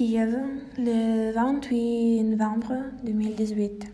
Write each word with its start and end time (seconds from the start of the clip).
Kiev, 0.00 0.34
le 0.78 1.30
28 1.34 2.22
novembre 2.22 2.72
2018. 3.04 3.84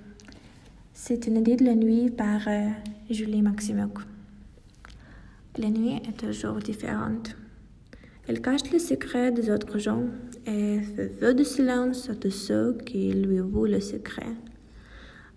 C'est 0.95 1.27
une 1.27 1.39
idée 1.39 1.57
de 1.57 1.65
la 1.65 1.75
nuit 1.75 2.11
par 2.11 2.47
euh, 2.47 2.69
Julie 3.11 3.43
Maximouk. 3.43 3.99
La 5.59 5.69
nuit 5.69 6.01
est 6.09 6.17
toujours 6.17 6.59
différente. 6.59 7.35
Elle 8.29 8.41
cache 8.41 8.71
les 8.71 8.79
secrets 8.79 9.33
des 9.33 9.51
autres 9.51 9.81
gens 9.81 10.05
et 10.47 10.79
fait 10.79 11.09
feu 11.09 11.35
de 11.35 11.43
silence 11.43 12.09
à 12.09 12.15
tous 12.15 12.31
ceux 12.31 12.79
qui 12.87 13.13
lui 13.13 13.41
avouent 13.41 13.67
le 13.67 13.81
secret. 13.81 14.31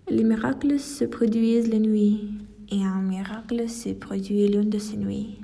Les 0.08 0.22
miracles 0.22 0.78
se 0.78 1.04
produisent 1.04 1.68
la 1.68 1.80
nuit 1.80 2.30
et 2.70 2.84
un 2.84 3.02
miracle 3.02 3.68
se 3.68 3.88
produit 3.88 4.46
l'une 4.46 4.70
de 4.70 4.78
ces 4.78 4.98
nuits. 4.98 5.40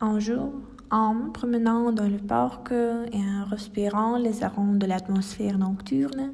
Un 0.00 0.18
jour, 0.20 0.54
en 0.90 1.14
me 1.14 1.30
promenant 1.30 1.92
dans 1.92 2.08
le 2.08 2.18
parc 2.18 2.72
et 2.72 3.20
en 3.20 3.44
respirant 3.48 4.18
les 4.18 4.42
arômes 4.42 4.78
de 4.78 4.86
l'atmosphère 4.86 5.58
nocturne, 5.58 6.32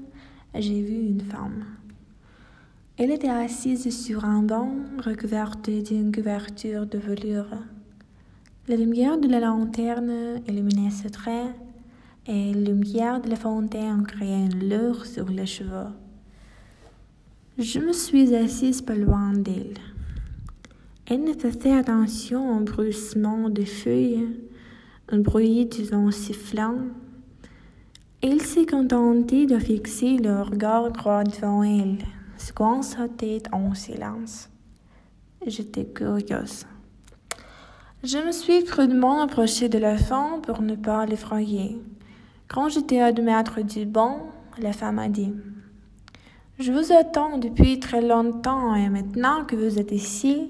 j'ai 0.55 0.83
vu 0.83 0.95
une 0.95 1.20
femme. 1.20 1.65
Elle 2.98 3.10
était 3.10 3.29
assise 3.29 3.88
sur 3.91 4.24
un 4.24 4.43
banc 4.43 4.74
recouverte 5.05 5.70
d'une 5.70 6.15
couverture 6.15 6.87
de 6.87 6.98
velours. 6.98 7.57
La 8.69 8.77
lumière 8.77 9.19
de 9.19 9.29
la 9.29 9.41
lanterne 9.41 10.43
illuminait 10.46 10.91
ses 10.91 11.10
traits 11.10 11.55
et 12.27 12.52
la 12.52 12.60
lumière 12.60 13.21
de 13.21 13.30
la 13.30 13.37
fontaine 13.37 14.07
créait 14.07 14.45
une 14.45 14.69
lueur 14.69 15.07
sur 15.07 15.29
les 15.29 15.46
cheveux. 15.46 15.91
Je 17.59 17.80
me 17.80 17.93
suis 17.93 18.34
assise 18.34 18.82
pas 18.82 18.95
loin 18.95 19.32
d'elle. 19.32 19.79
Elle 21.15 21.25
ne 21.25 21.34
faisait 21.34 21.77
attention 21.77 22.57
au 22.57 22.61
bruissement 22.61 23.51
des 23.51 23.66
feuilles, 23.66 24.30
au 25.12 25.19
bruit 25.19 25.66
du 25.66 25.85
vent 25.85 26.11
sifflant. 26.11 26.77
Elle 28.23 28.41
s'est 28.41 28.65
contentée 28.65 29.45
de 29.45 29.59
fixer 29.59 30.16
le 30.16 30.41
regard 30.41 30.91
droit 30.91 31.23
devant 31.23 31.65
elle, 31.65 31.99
secouant 32.38 32.80
sa 32.80 33.09
tête 33.09 33.45
en 33.52 33.74
silence. 33.74 34.49
J'étais 35.46 35.85
curieuse. 35.85 36.65
Je 38.02 38.16
me 38.16 38.32
suis 38.32 38.65
prudemment 38.65 39.21
approchée 39.21 39.69
de 39.69 39.76
la 39.76 39.99
femme 39.99 40.41
pour 40.41 40.63
ne 40.63 40.76
pas 40.76 41.04
l'effrayer. 41.04 41.79
Quand 42.49 42.71
j'étais 42.71 43.02
à 43.02 43.13
deux 43.13 43.23
mètres 43.23 43.60
du 43.60 43.85
banc, 43.85 44.30
la 44.59 44.73
femme 44.73 44.99
a 44.99 45.10
dit 45.10 45.35
Je 46.59 46.73
vous 46.73 46.91
attends 46.91 47.37
depuis 47.37 47.80
très 47.80 48.01
longtemps 48.01 48.74
et 48.74 48.88
maintenant 48.88 49.45
que 49.45 49.57
vous 49.57 49.79
êtes 49.79 49.93
ici, 49.93 50.49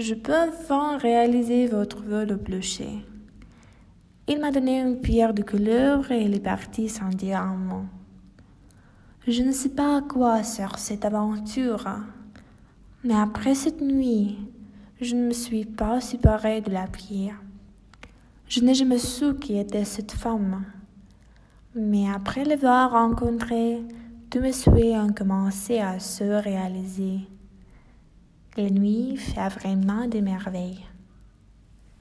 je 0.00 0.14
peux 0.14 0.34
enfin 0.48 0.96
réaliser 0.96 1.66
votre 1.66 2.02
vol 2.02 2.32
au 2.32 2.38
clocher. 2.38 3.04
Il 4.28 4.40
m'a 4.40 4.50
donné 4.50 4.80
une 4.80 5.00
pierre 5.00 5.34
de 5.34 5.42
couleur 5.42 6.10
et 6.10 6.22
il 6.22 6.34
est 6.34 6.40
parti 6.40 6.88
sans 6.88 7.10
dire 7.10 7.40
un 7.40 7.56
mot. 7.56 7.84
Je 9.28 9.42
ne 9.42 9.52
sais 9.52 9.68
pas 9.68 9.98
à 9.98 10.00
quoi 10.00 10.42
sert 10.42 10.78
cette 10.78 11.04
aventure, 11.04 11.84
mais 13.04 13.14
après 13.14 13.54
cette 13.54 13.82
nuit, 13.82 14.38
je 15.02 15.16
ne 15.16 15.26
me 15.26 15.32
suis 15.32 15.66
pas 15.66 16.00
séparée 16.00 16.62
de 16.62 16.70
la 16.70 16.86
pierre. 16.86 17.40
Je 18.48 18.60
n'ai 18.60 18.74
jamais 18.74 18.98
su 18.98 19.34
qui 19.34 19.58
était 19.58 19.84
cette 19.84 20.12
femme. 20.12 20.64
Mais 21.74 22.10
après 22.10 22.44
l'avoir 22.44 22.92
rencontrée, 22.92 23.82
tous 24.30 24.40
mes 24.40 24.52
souhaits 24.52 24.96
ont 24.96 25.12
commencé 25.12 25.78
à 25.78 26.00
se 26.00 26.24
réaliser. 26.24 27.20
La 28.56 28.68
nuit 28.68 29.16
fait 29.16 29.48
vraiment 29.48 30.08
des 30.08 30.20
merveilles. 30.20 30.84